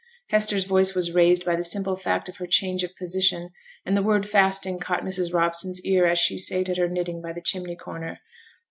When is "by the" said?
1.45-1.63, 7.21-7.39